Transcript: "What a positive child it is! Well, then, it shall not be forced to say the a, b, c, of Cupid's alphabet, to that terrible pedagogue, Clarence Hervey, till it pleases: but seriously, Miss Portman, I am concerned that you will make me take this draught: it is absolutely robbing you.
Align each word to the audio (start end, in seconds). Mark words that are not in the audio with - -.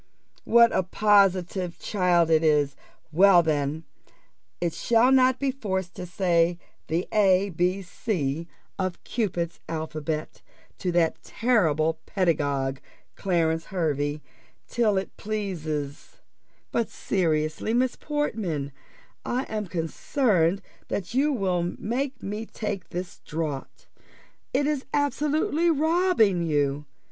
"What 0.45 0.71
a 0.75 0.81
positive 0.81 1.77
child 1.77 2.31
it 2.31 2.43
is! 2.43 2.75
Well, 3.11 3.43
then, 3.43 3.83
it 4.59 4.73
shall 4.73 5.11
not 5.11 5.37
be 5.37 5.51
forced 5.51 5.93
to 5.97 6.07
say 6.07 6.57
the 6.87 7.07
a, 7.11 7.51
b, 7.51 7.83
c, 7.83 8.47
of 8.79 9.03
Cupid's 9.03 9.59
alphabet, 9.69 10.41
to 10.79 10.91
that 10.93 11.21
terrible 11.21 11.99
pedagogue, 12.07 12.79
Clarence 13.15 13.65
Hervey, 13.65 14.23
till 14.67 14.97
it 14.97 15.15
pleases: 15.17 16.15
but 16.71 16.89
seriously, 16.89 17.71
Miss 17.71 17.95
Portman, 17.95 18.71
I 19.23 19.43
am 19.43 19.67
concerned 19.67 20.63
that 20.87 21.13
you 21.13 21.31
will 21.31 21.75
make 21.77 22.23
me 22.23 22.47
take 22.47 22.89
this 22.89 23.19
draught: 23.19 23.85
it 24.51 24.65
is 24.65 24.83
absolutely 24.95 25.69
robbing 25.69 26.41
you. 26.41 26.85